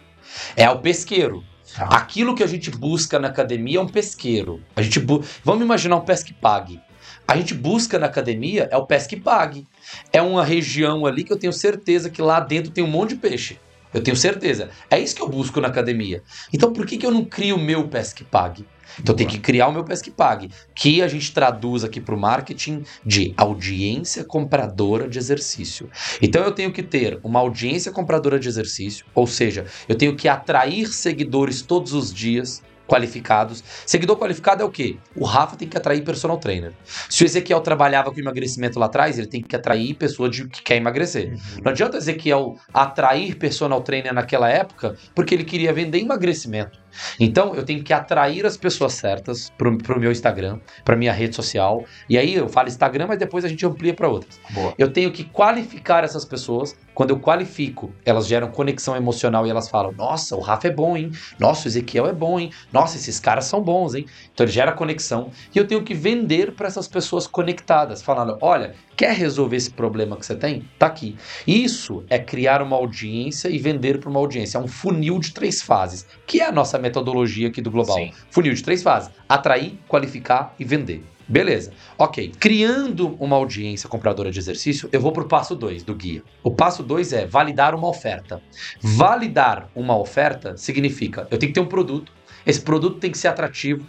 [0.55, 1.43] É o pesqueiro.
[1.77, 1.97] Ah.
[1.97, 4.61] Aquilo que a gente busca na academia é um pesqueiro.
[4.75, 5.23] A gente bu...
[5.43, 6.81] Vamos imaginar um pesque pague.
[7.27, 9.67] A gente busca na academia é o pesque pague.
[10.11, 13.17] É uma região ali que eu tenho certeza que lá dentro tem um monte de
[13.17, 13.59] peixe.
[13.93, 14.69] Eu tenho certeza.
[14.89, 16.23] É isso que eu busco na academia.
[16.51, 18.65] Então por que, que eu não crio o meu pesque pague?
[18.99, 22.19] Então tem que criar o meu Pesque Pague, que a gente traduz aqui para o
[22.19, 25.89] marketing de audiência compradora de exercício.
[26.21, 30.27] Então eu tenho que ter uma audiência compradora de exercício, ou seja, eu tenho que
[30.27, 33.63] atrair seguidores todos os dias qualificados.
[33.85, 34.97] Seguidor qualificado é o quê?
[35.15, 36.73] O Rafa tem que atrair personal trainer.
[37.07, 40.63] Se o Ezequiel trabalhava com emagrecimento lá atrás, ele tem que atrair pessoa de, que
[40.63, 41.33] quer emagrecer.
[41.33, 41.61] Uhum.
[41.63, 46.79] Não adianta o Ezequiel atrair personal trainer naquela época porque ele queria vender emagrecimento.
[47.19, 51.35] Então eu tenho que atrair as pessoas certas para o meu Instagram, para minha rede
[51.35, 51.85] social.
[52.09, 54.39] E aí eu falo Instagram, mas depois a gente amplia para outras.
[54.49, 54.73] Boa.
[54.77, 56.75] Eu tenho que qualificar essas pessoas.
[56.99, 60.97] Quando eu qualifico, elas geram conexão emocional e elas falam: Nossa, o Rafa é bom,
[60.97, 61.13] hein?
[61.39, 62.51] Nossa, o Ezequiel é bom, hein?
[62.73, 64.05] Nossa, esses caras são bons, hein?
[64.33, 65.31] Então ele gera conexão.
[65.55, 70.17] E eu tenho que vender para essas pessoas conectadas, falando: Olha, quer resolver esse problema
[70.17, 70.67] que você tem?
[70.77, 71.15] Tá aqui.
[71.47, 74.57] Isso é criar uma audiência e vender para uma audiência.
[74.57, 77.95] É um funil de três fases, que é a nossa metodologia aqui do Global.
[77.95, 78.11] Sim.
[78.29, 81.01] Funil de três fases: atrair, qualificar e vender.
[81.29, 81.71] Beleza.
[81.95, 82.31] Ok.
[82.39, 86.23] Criando uma audiência compradora de exercício, eu vou para o passo 2 do guia.
[86.41, 88.41] O passo 2 é validar uma oferta.
[88.81, 92.11] Validar uma oferta significa eu tenho que ter um produto,
[92.45, 93.85] esse produto tem que ser atrativo.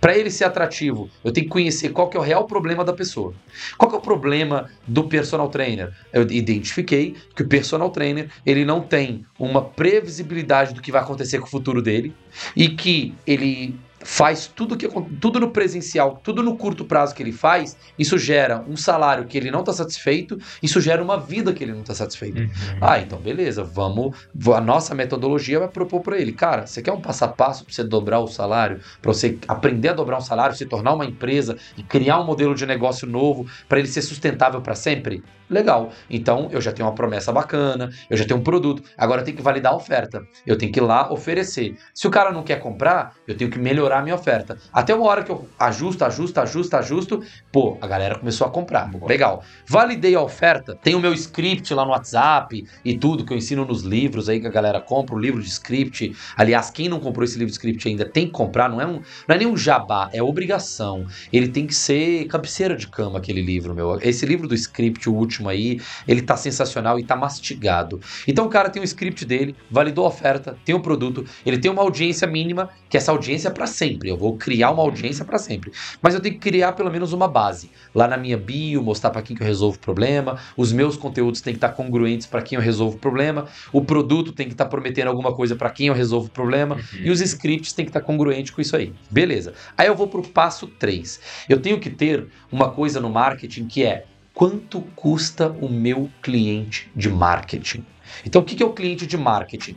[0.00, 2.92] Para ele ser atrativo, eu tenho que conhecer qual que é o real problema da
[2.92, 3.34] pessoa.
[3.76, 5.92] Qual que é o problema do personal trainer?
[6.12, 11.40] Eu identifiquei que o personal trainer ele não tem uma previsibilidade do que vai acontecer
[11.40, 12.14] com o futuro dele
[12.54, 13.74] e que ele
[14.04, 14.86] faz tudo que
[15.20, 19.36] tudo no presencial, tudo no curto prazo que ele faz, isso gera um salário que
[19.36, 22.38] ele não está satisfeito, isso gera uma vida que ele não está satisfeito.
[22.38, 22.48] Uhum.
[22.80, 24.14] Ah, então beleza, vamos,
[24.54, 27.72] a nossa metodologia vai propor para ele, cara, você quer um passo a passo para
[27.72, 31.56] você dobrar o salário, para você aprender a dobrar um salário, se tornar uma empresa
[31.76, 35.22] e criar um modelo de negócio novo para ele ser sustentável para sempre?
[35.48, 35.92] Legal.
[36.08, 38.82] Então eu já tenho uma promessa bacana, eu já tenho um produto.
[38.96, 40.26] Agora eu tenho que validar a oferta.
[40.46, 41.76] Eu tenho que ir lá oferecer.
[41.92, 44.58] Se o cara não quer comprar, eu tenho que melhorar a minha oferta.
[44.72, 48.90] Até uma hora que eu ajusto, ajusto, ajusto, ajusto, pô, a galera começou a comprar.
[48.90, 49.08] Boa.
[49.08, 49.42] Legal.
[49.66, 53.64] Validei a oferta, tem o meu script lá no WhatsApp e tudo que eu ensino
[53.64, 56.14] nos livros aí que a galera compra, o livro de script.
[56.36, 59.00] Aliás, quem não comprou esse livro de script ainda tem que comprar, não é um,
[59.28, 61.06] não é nem um jabá, é obrigação.
[61.32, 63.98] Ele tem que ser cabeceira de cama aquele livro, meu.
[64.00, 68.00] Esse livro do script, o último aí, ele tá sensacional e tá mastigado.
[68.26, 71.58] Então o cara tem um script dele, validou a oferta, tem o um produto, ele
[71.58, 73.83] tem uma audiência mínima, que essa audiência é para sempre.
[74.04, 75.72] Eu vou criar uma audiência para sempre.
[76.00, 77.70] Mas eu tenho que criar pelo menos uma base.
[77.94, 81.40] Lá na minha bio, mostrar para quem que eu resolvo o problema, os meus conteúdos
[81.40, 84.66] têm que estar congruentes para quem eu resolvo o problema, o produto tem que estar
[84.66, 87.00] prometendo alguma coisa para quem eu resolvo o problema, uhum.
[87.04, 88.92] e os scripts têm que estar congruentes com isso aí.
[89.10, 89.54] Beleza.
[89.76, 91.20] Aí eu vou pro passo 3.
[91.48, 96.90] Eu tenho que ter uma coisa no marketing que é quanto custa o meu cliente
[96.94, 97.84] de marketing.
[98.24, 99.76] Então, o que é o cliente de marketing?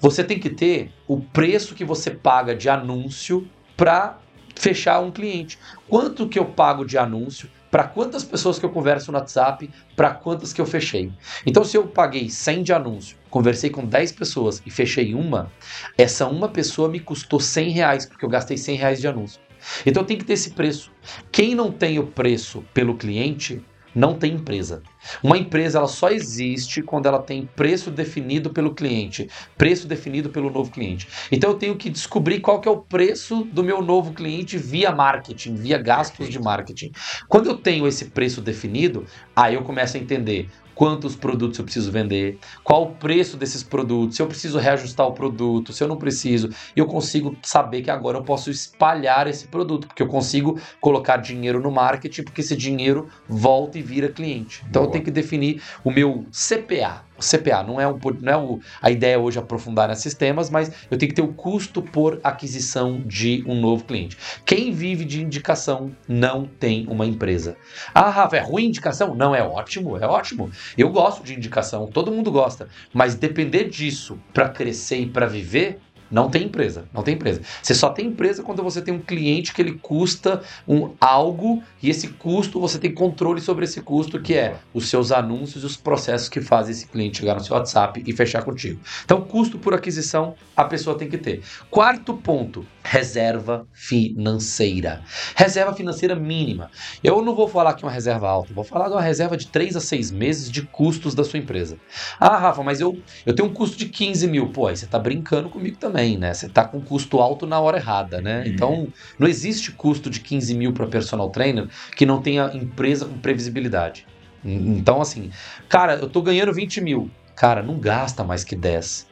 [0.00, 4.18] Você tem que ter o preço que você paga de anúncio para
[4.54, 5.58] fechar um cliente.
[5.88, 7.48] Quanto que eu pago de anúncio?
[7.70, 9.70] Para quantas pessoas que eu converso no WhatsApp?
[9.94, 11.12] Para quantas que eu fechei?
[11.44, 15.52] Então, se eu paguei 100 de anúncio, conversei com 10 pessoas e fechei uma,
[15.96, 19.40] essa uma pessoa me custou 100 reais, porque eu gastei 100 reais de anúncio.
[19.84, 20.90] Então, tem que ter esse preço.
[21.30, 23.62] Quem não tem o preço pelo cliente,
[23.94, 24.82] não tem empresa.
[25.22, 30.50] Uma empresa ela só existe quando ela tem preço definido pelo cliente, preço definido pelo
[30.50, 31.08] novo cliente.
[31.30, 34.92] Então eu tenho que descobrir qual que é o preço do meu novo cliente via
[34.92, 36.92] marketing, via gastos de marketing.
[37.28, 40.48] Quando eu tenho esse preço definido, aí eu começo a entender
[40.78, 45.12] quantos produtos eu preciso vender, qual o preço desses produtos, se eu preciso reajustar o
[45.12, 49.88] produto, se eu não preciso, eu consigo saber que agora eu posso espalhar esse produto,
[49.88, 54.64] porque eu consigo colocar dinheiro no marketing, porque esse dinheiro volta e vira cliente.
[54.70, 54.88] Então Boa.
[54.88, 57.62] eu tenho que definir o meu CPA, CPA.
[57.62, 61.10] Não é, um, não é o, a ideia hoje aprofundar nesses temas, mas eu tenho
[61.10, 64.16] que ter o custo por aquisição de um novo cliente.
[64.44, 67.56] Quem vive de indicação não tem uma empresa.
[67.94, 69.14] Ah, Rafa, é ruim indicação?
[69.14, 70.50] Não, é ótimo, é ótimo.
[70.76, 72.68] Eu gosto de indicação, todo mundo gosta.
[72.92, 75.78] Mas depender disso para crescer e para viver,
[76.10, 77.42] não tem empresa, não tem empresa.
[77.62, 81.90] Você só tem empresa quando você tem um cliente que ele custa um algo e
[81.90, 85.76] esse custo você tem controle sobre esse custo que é os seus anúncios e os
[85.76, 88.80] processos que fazem esse cliente chegar no seu WhatsApp e fechar contigo.
[89.04, 91.42] Então, custo por aquisição a pessoa tem que ter.
[91.70, 95.02] Quarto ponto, reserva financeira.
[95.36, 96.70] Reserva financeira mínima.
[97.04, 99.76] Eu não vou falar aqui uma reserva alta, vou falar de uma reserva de 3
[99.76, 101.76] a 6 meses de custos da sua empresa.
[102.18, 104.48] Ah, Rafa, mas eu, eu tenho um custo de 15 mil.
[104.48, 106.32] Pô, aí você está brincando comigo também, né?
[106.32, 108.40] Você está com custo alto na hora errada, né?
[108.40, 108.46] Uhum.
[108.46, 113.18] Então, não existe custo de 15 mil para personal trainer que não tenha empresa com
[113.18, 114.06] previsibilidade.
[114.42, 115.30] Então, assim,
[115.68, 117.10] cara, eu tô ganhando 20 mil.
[117.36, 119.08] Cara, não gasta mais que 10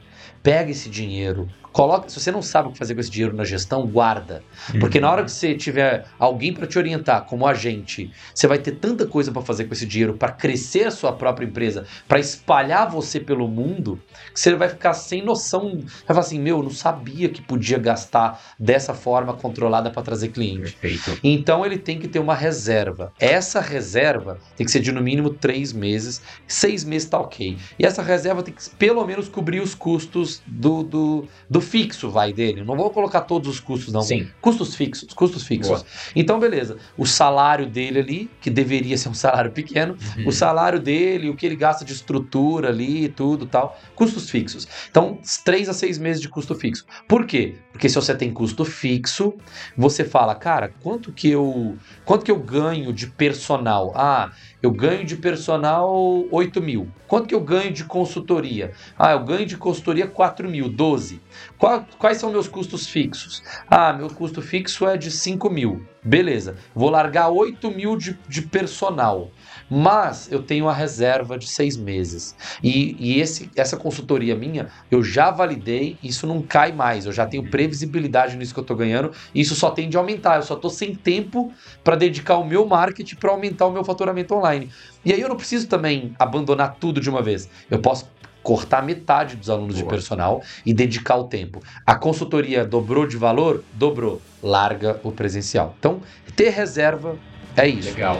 [0.47, 2.09] pega esse dinheiro, coloca.
[2.09, 4.43] Se você não sabe o que fazer com esse dinheiro na gestão, guarda.
[4.81, 8.73] Porque na hora que você tiver alguém para te orientar, como agente, você vai ter
[8.73, 12.91] tanta coisa para fazer com esse dinheiro, para crescer a sua própria empresa, para espalhar
[12.91, 14.01] você pelo mundo,
[14.33, 15.73] que você vai ficar sem noção.
[15.81, 20.29] Vai falar assim: meu, eu não sabia que podia gastar dessa forma controlada para trazer
[20.29, 20.73] cliente.
[20.77, 21.21] Perfeito.
[21.23, 23.13] Então ele tem que ter uma reserva.
[23.21, 27.59] Essa reserva tem que ser de no mínimo três meses, seis meses tá ok.
[27.79, 32.33] E essa reserva tem que pelo menos cobrir os custos do, do, do fixo, vai
[32.33, 32.65] dele.
[32.65, 34.01] Não vou colocar todos os custos, não.
[34.03, 34.29] Sim.
[34.41, 35.69] Custos fixos, custos fixos.
[35.83, 35.85] Boa.
[36.15, 36.79] Então, beleza.
[36.97, 40.29] O salário dele ali, que deveria ser um salário pequeno, Uhum.
[40.29, 44.67] o salário dele, o que ele gasta de estrutura ali, tudo tal, custos fixos.
[44.91, 46.85] Então, três a seis meses de custo fixo.
[47.09, 47.57] Por quê?
[47.73, 49.35] Porque se você tem custo fixo,
[49.77, 53.93] você fala, cara, quanto que eu, quanto que eu ganho de personal?
[53.95, 54.31] Ah,
[54.67, 55.89] eu ganho de personal
[56.31, 56.89] 8 mil.
[57.07, 58.73] Quanto que eu ganho de consultoria?
[58.99, 61.21] Ah, eu ganho de consultoria 4 mil, 12.
[61.57, 63.45] Qua- Quais são meus custos fixos?
[63.71, 65.87] Ah, meu custo fixo é de 5 mil.
[66.03, 69.31] Beleza, vou largar 8 mil de, de personal.
[69.69, 72.35] Mas eu tenho a reserva de seis meses.
[72.63, 77.07] E, e esse, essa consultoria minha, eu já validei, isso não cai mais.
[77.07, 79.13] Eu já tenho previsibilidade nisso que eu tô ganhando.
[79.35, 80.37] E isso só tende a aumentar.
[80.37, 81.53] Eu só tô sem tempo
[81.83, 84.71] para dedicar o meu marketing para aumentar o meu faturamento online.
[85.05, 87.49] E aí eu não preciso também abandonar tudo de uma vez.
[87.71, 88.09] Eu posso
[88.47, 89.91] cortar metade dos alunos de Boa.
[89.91, 91.61] personal e dedicar o tempo.
[91.85, 93.65] A consultoria dobrou de valor?
[93.73, 94.23] Dobrou.
[94.41, 95.75] Larga o presencial.
[95.81, 96.01] Então,
[96.37, 97.17] ter reserva
[97.57, 97.91] é isso.
[97.91, 98.19] Legal.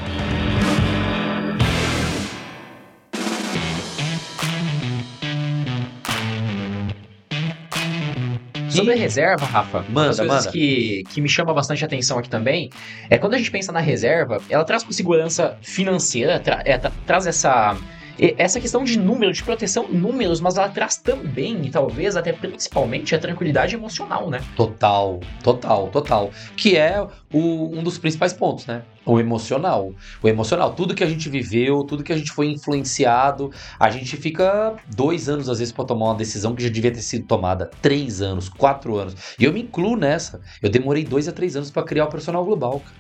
[8.77, 10.53] Sobre a reserva, Rafa, uma das Manda, coisas manda.
[10.53, 12.71] Que, que me chama bastante atenção aqui também
[13.11, 16.93] é quando a gente pensa na reserva, ela traz com segurança financeira, tra- é, tra-
[17.07, 17.77] traz essa,
[18.39, 23.15] essa questão de número, de proteção números, mas ela traz também, e talvez até principalmente,
[23.15, 24.41] a tranquilidade emocional, né?
[24.57, 26.31] Total, total, total.
[26.57, 27.01] Que é
[27.33, 28.83] o- um dos principais pontos, né?
[29.07, 29.93] O emocional.
[30.23, 30.75] O emocional.
[30.75, 35.29] Tudo que a gente viveu, tudo que a gente foi influenciado, a gente fica dois
[35.29, 38.49] anos, às vezes, pra tomar uma decisão que já devia ter sido tomada três anos,
[38.49, 39.15] quatro anos.
[39.39, 40.41] E eu me incluo nessa.
[40.61, 42.97] Eu demorei dois a três anos pra criar o personal global, cara.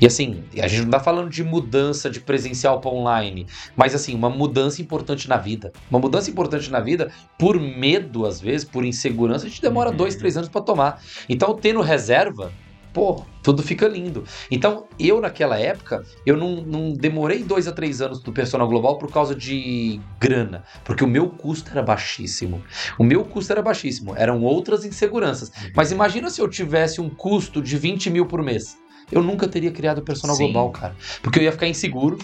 [0.00, 4.14] E assim, a gente não tá falando de mudança de presencial pra online, mas assim,
[4.14, 5.72] uma mudança importante na vida.
[5.90, 9.96] Uma mudança importante na vida, por medo, às vezes, por insegurança, a gente demora Uhum.
[9.96, 10.96] dois, três anos pra tomar.
[11.28, 12.54] Então, tendo reserva,
[12.92, 14.24] pô, tudo fica lindo.
[14.50, 18.98] Então, eu naquela época, eu não, não demorei dois a três anos do personal global
[18.98, 22.62] por causa de grana, porque o meu custo era baixíssimo.
[22.98, 25.50] O meu custo era baixíssimo, eram outras inseguranças.
[25.74, 28.76] Mas imagina se eu tivesse um custo de 20 mil por mês.
[29.10, 30.44] Eu nunca teria criado o personal Sim.
[30.44, 30.96] global, cara.
[31.22, 32.18] Porque eu ia ficar inseguro.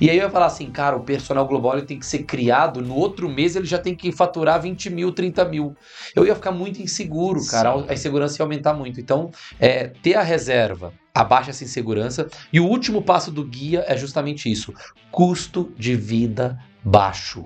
[0.00, 2.80] E aí eu ia falar assim, cara, o personal global ele tem que ser criado,
[2.80, 5.76] no outro mês ele já tem que faturar 20 mil, 30 mil.
[6.14, 7.78] Eu ia ficar muito inseguro, cara.
[7.78, 7.84] Sim.
[7.88, 9.00] A insegurança ia aumentar muito.
[9.00, 12.28] Então, é, ter a reserva abaixa essa insegurança.
[12.52, 14.72] E o último passo do guia é justamente isso:
[15.10, 17.44] custo de vida baixo.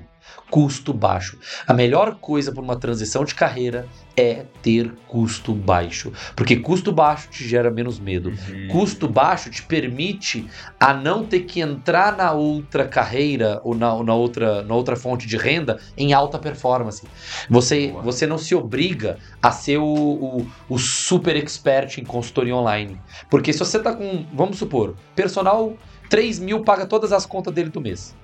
[0.51, 1.39] Custo baixo.
[1.67, 6.13] A melhor coisa para uma transição de carreira é ter custo baixo.
[6.35, 8.33] Porque custo baixo te gera menos medo.
[8.71, 10.47] Custo baixo te permite
[10.79, 15.27] a não ter que entrar na outra carreira ou na, na outra, na outra fonte
[15.27, 17.07] de renda em alta performance.
[17.51, 18.03] Você, Boa.
[18.03, 22.99] você não se obriga a ser o, o, o super expert em consultoria online.
[23.29, 25.77] Porque se você tá com, vamos supor, personal
[26.09, 28.15] 3 mil paga todas as contas dele do mês.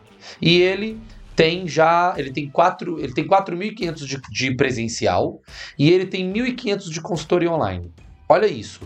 [0.41, 1.01] E ele
[1.35, 5.41] tem já, ele tem 4, ele tem 4.500 de, de presencial
[5.79, 7.93] e ele tem 1.500 de consultoria online.
[8.29, 8.81] Olha isso.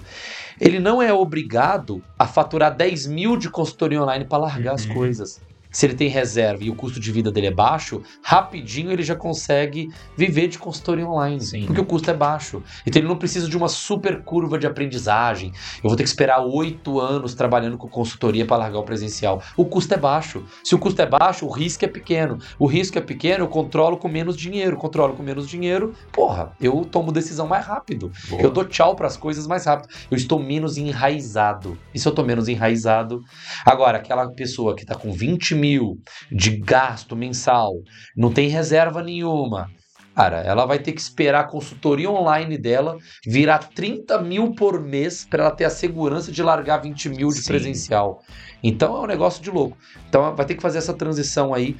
[0.60, 4.92] Ele não é obrigado a faturar 10 mil de consultoria online para largar as Uhum.
[4.94, 5.45] coisas.
[5.70, 9.14] Se ele tem reserva e o custo de vida dele é baixo, rapidinho ele já
[9.14, 11.40] consegue viver de consultoria online.
[11.40, 11.66] Sim.
[11.66, 12.62] Porque o custo é baixo.
[12.86, 15.52] Então ele não precisa de uma super curva de aprendizagem.
[15.82, 19.42] Eu vou ter que esperar oito anos trabalhando com consultoria para largar o presencial.
[19.56, 20.44] O custo é baixo.
[20.62, 22.38] Se o custo é baixo, o risco é pequeno.
[22.58, 24.76] O risco é pequeno, eu controlo com menos dinheiro.
[24.76, 28.10] Controlo com menos dinheiro, porra, eu tomo decisão mais rápido.
[28.28, 28.42] Boa.
[28.42, 29.88] Eu dou tchau para as coisas mais rápido.
[30.10, 31.76] Eu estou menos enraizado.
[31.94, 33.22] E se eu estou menos enraizado?
[33.64, 35.98] Agora, aquela pessoa que está com 20 mil
[36.30, 37.72] de gasto mensal,
[38.16, 39.70] não tem reserva nenhuma.
[40.14, 45.26] Cara, ela vai ter que esperar a consultoria online dela virar 30 mil por mês
[45.28, 47.48] para ela ter a segurança de largar 20 mil de Sim.
[47.48, 48.22] presencial.
[48.62, 49.76] Então é um negócio de louco.
[50.08, 51.76] Então vai ter que fazer essa transição aí.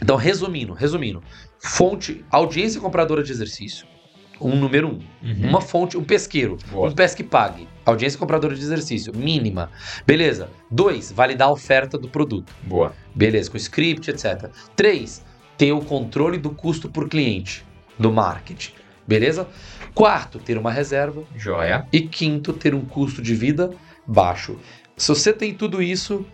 [0.00, 1.22] Então, resumindo, resumindo,
[1.58, 3.86] fonte, audiência compradora de exercício.
[4.40, 5.00] Um número um.
[5.22, 5.48] Uhum.
[5.48, 6.58] Uma fonte, um pesqueiro.
[6.70, 6.88] Boa.
[6.88, 7.68] Um pesque pague.
[7.84, 9.70] Audiência compradora de exercício, mínima.
[10.06, 10.50] Beleza.
[10.70, 12.52] Dois, validar a oferta do produto.
[12.62, 12.92] Boa.
[13.14, 14.50] Beleza, com script, etc.
[14.76, 15.24] Três,
[15.56, 17.64] ter o controle do custo por cliente.
[17.98, 18.72] do marketing.
[19.06, 19.48] Beleza?
[19.94, 21.24] Quarto, ter uma reserva.
[21.34, 21.86] Joia.
[21.92, 23.70] E quinto, ter um custo de vida
[24.06, 24.56] baixo.
[24.96, 26.24] Se você tem tudo isso,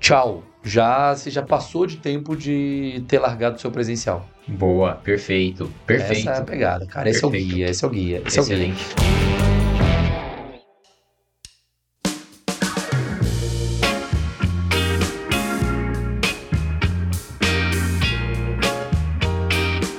[0.00, 0.42] tchau.
[0.64, 4.28] Já você já passou de tempo de ter largado o seu presencial.
[4.48, 5.70] Boa, perfeito.
[5.86, 6.28] Perfeito.
[6.28, 7.08] Essa é a pegada, cara.
[7.10, 7.54] Esse é o Perfeito.
[7.54, 8.22] guia, esse é o guia.
[8.26, 8.54] Esse é o guia.
[8.56, 8.84] Excelente.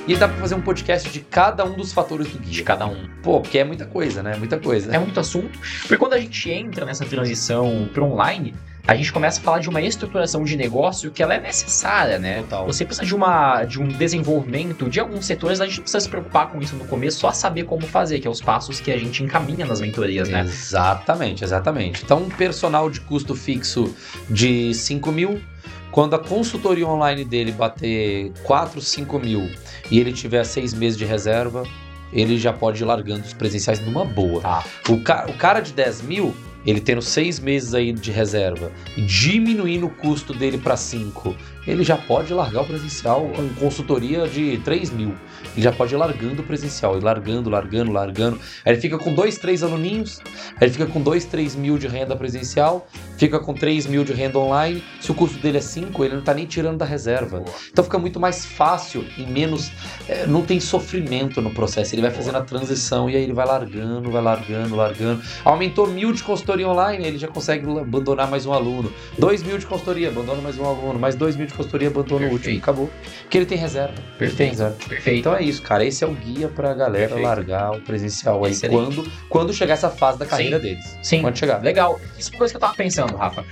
[0.06, 2.64] E dá pra fazer um podcast de cada um dos fatores do De guia.
[2.64, 3.08] cada um.
[3.22, 4.34] Pô, porque é muita coisa, né?
[4.36, 4.92] Muita coisa.
[4.94, 5.56] É muito assunto.
[5.82, 8.52] Porque quando a gente entra nessa transição para online,
[8.86, 12.40] a gente começa a falar de uma estruturação de negócio que ela é necessária, né?
[12.42, 12.66] Total.
[12.66, 16.48] Você precisa de, uma, de um desenvolvimento de alguns setores, a gente precisa se preocupar
[16.48, 19.22] com isso no começo, só saber como fazer, que é os passos que a gente
[19.22, 20.40] encaminha nas mentorias, né?
[20.40, 22.02] Exatamente, exatamente.
[22.04, 23.94] Então, um personal de custo fixo
[24.28, 25.40] de 5 mil,
[25.90, 29.50] quando a consultoria online dele bater 4, 5 mil
[29.90, 31.64] e ele tiver seis meses de reserva,
[32.12, 34.40] ele já pode ir largando os presenciais numa boa.
[34.40, 34.64] Tá.
[34.88, 39.02] O, ca- o cara de 10 mil, ele tendo seis meses aí de reserva e
[39.02, 41.34] diminuindo o custo dele para 5,
[41.66, 45.14] ele já pode largar o presencial com consultoria de 3 mil.
[45.52, 48.38] Ele já pode ir largando o presencial, e largando, largando, largando.
[48.64, 50.20] Aí ele fica com dois, três aluninhos,
[50.56, 52.88] aí ele fica com 2, 3 mil de renda presencial,
[53.20, 54.82] fica com 3 mil de renda online.
[54.98, 57.40] Se o custo dele é 5, ele não tá nem tirando da reserva.
[57.40, 57.54] Boa.
[57.70, 59.70] Então fica muito mais fácil e menos.
[60.08, 61.94] é, não tem sofrimento no processo.
[61.94, 65.22] Ele vai fazendo a transição e aí ele vai largando, vai largando, largando.
[65.44, 68.90] Aumentou mil de consultoria online, ele já consegue abandonar mais um aluno.
[69.18, 70.98] Dois mil de consultoria, abandona mais um aluno.
[70.98, 72.38] Mais dois mil de consultoria, abandona o último.
[72.40, 72.62] Perfeito.
[72.62, 72.90] Acabou.
[73.22, 73.92] Porque ele tem reserva.
[73.92, 74.50] Ele tem Perfeito.
[74.50, 74.76] reserva.
[74.88, 75.18] Perfeito.
[75.20, 75.84] Então é isso, cara.
[75.84, 77.26] Esse é o guia pra galera Perfeito.
[77.26, 78.94] largar o presencial aí Excelente.
[78.96, 80.62] quando, quando chegar essa fase da carreira Sim.
[80.62, 80.98] deles.
[81.02, 81.62] Sim, Quando chegar.
[81.62, 82.00] legal.
[82.18, 83.44] Isso é uma coisa que eu tava pensando, Rafa.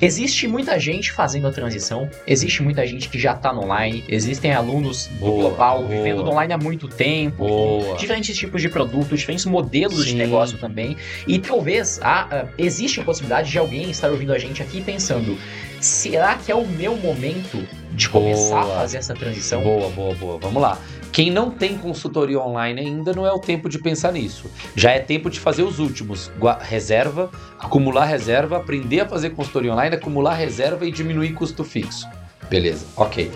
[0.00, 4.52] Existe muita gente fazendo a transição, existe muita gente que já tá no online, existem
[4.52, 5.88] alunos do Boa, global boa.
[5.88, 7.96] vivendo no online há muito tempo, Boa.
[7.96, 10.16] diferentes tipos de produtos, diferentes modelos de Sim.
[10.16, 10.96] negócio também.
[11.26, 15.36] E talvez há, ah, existe a possibilidade de alguém estar ouvindo a gente aqui pensando:
[15.80, 17.66] será que é o meu momento
[17.98, 18.76] de começar Boa.
[18.76, 19.60] a fazer essa transição?
[19.62, 20.38] Boa, boa, boa.
[20.38, 20.78] Vamos lá.
[21.12, 24.50] Quem não tem consultoria online ainda não é o tempo de pensar nisso.
[24.76, 26.30] Já é tempo de fazer os últimos.
[26.38, 32.06] Gua- Reserva, acumular reserva, aprender a fazer consultoria online, acumular reserva e diminuir custo fixo.
[32.48, 33.30] Beleza, ok.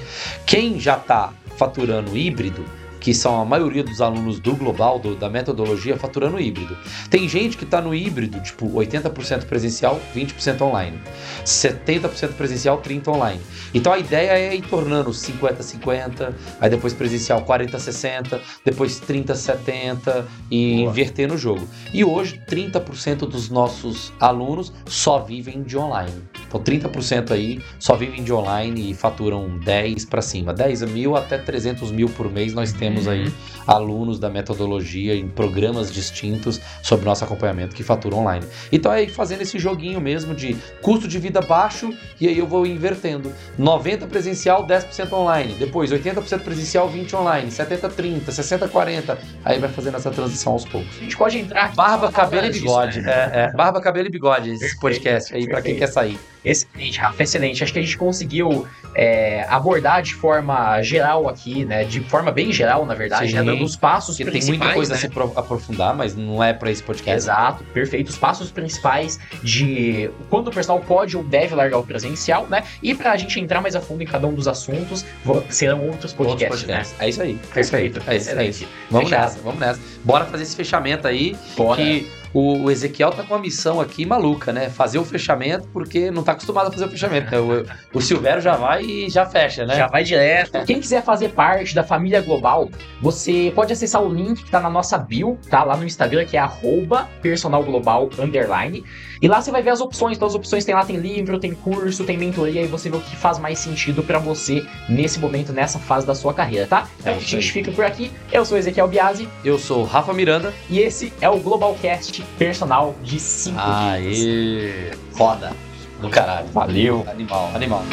[0.46, 2.64] Quem já está faturando híbrido,
[3.02, 6.76] que são a maioria dos alunos do global, do- da metodologia, faturando híbrido.
[7.10, 10.98] Tem gente que está no híbrido, tipo 80% presencial, 20% online.
[11.44, 13.40] 70% presencial, 30% online.
[13.74, 20.90] Então a ideia é ir tornando 50-50, aí depois presencial 40-60, depois 30-70 e Boa.
[20.90, 21.66] inverter no jogo.
[21.92, 26.22] E hoje 30% dos nossos alunos só vivem de online.
[26.52, 30.52] Então 30% aí só vivem de online e faturam 10 para cima.
[30.52, 33.32] 10 mil até 300 mil por mês nós temos aí Uhum.
[33.66, 38.44] alunos da metodologia em programas distintos sobre nosso acompanhamento que faturam online.
[38.70, 42.46] Então é ir fazendo esse joguinho mesmo de custo de vida baixo e aí eu
[42.46, 43.32] vou invertendo.
[43.56, 45.54] 90 presencial, 10% online.
[45.58, 47.50] Depois 80% presencial, 20 online.
[47.50, 49.18] 70 30, 60 40.
[49.44, 50.96] Aí vai fazendo essa transição aos poucos.
[50.98, 53.00] A gente pode entrar aqui Barba, cabelo e disso, bigode.
[53.00, 53.12] né?
[53.32, 53.52] É, é.
[53.52, 56.18] Barba, cabelo e bigode, esse podcast aí pra quem quer sair.
[56.44, 57.62] Excelente, Rafa, excelente.
[57.62, 61.84] Acho que a gente conseguiu é, abordar de forma geral aqui, né?
[61.84, 63.36] De forma bem geral, na verdade, Sim.
[63.36, 63.42] né?
[63.44, 64.98] Dando os passos Porque tem principais, muita coisa né?
[64.98, 67.16] a se pro- aprofundar, mas não é pra esse podcast.
[67.16, 68.08] Exato, perfeito.
[68.10, 72.64] Os passos principais de quando o personal pode ou deve largar o presencial, né?
[72.82, 75.04] E pra gente entrar mais a fundo em cada um dos assuntos,
[75.48, 76.74] serão outros podcasts, Outros né?
[76.78, 77.00] podcasts.
[77.00, 77.34] É isso aí.
[77.54, 78.68] Perfeito, É isso, é excelente.
[78.90, 79.24] Vamos Fechado.
[79.30, 79.80] nessa, vamos nessa.
[80.04, 81.36] Bora fazer esse fechamento aí.
[81.56, 81.80] Bora.
[81.80, 84.68] Que o, o Ezequiel tá com uma missão aqui maluca, né?
[84.70, 87.30] Fazer o fechamento, porque não tá acostumado a fazer o fechamento.
[87.30, 87.38] né?
[87.38, 89.76] O, o Silvério já vai e já fecha, né?
[89.76, 90.64] Já vai direto.
[90.64, 92.68] Quem quiser fazer parte da família global,
[93.00, 95.62] você pode acessar o link que tá na nossa bio, tá?
[95.64, 98.84] Lá no Instagram, que é arroba personalglobal underline.
[99.20, 100.18] E lá você vai ver as opções.
[100.18, 103.00] Todas as opções tem lá, tem livro, tem curso, tem mentoria, e você vê o
[103.00, 106.88] que faz mais sentido pra você nesse momento, nessa fase da sua carreira, tá?
[106.98, 108.10] Então É a isso gente fica por aqui.
[108.32, 110.52] Eu sou Ezequiel Biasi Eu sou o Rafa Miranda.
[110.68, 113.68] e esse é o Globalcast Personal de 5 dias.
[113.68, 114.90] Aê!
[115.14, 115.52] Roda.
[116.00, 116.48] Do caralho.
[116.48, 117.06] Valeu!
[117.08, 117.50] Animal.
[117.54, 117.84] Animal.